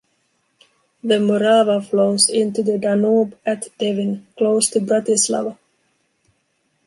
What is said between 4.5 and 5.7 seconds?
to Bratislava.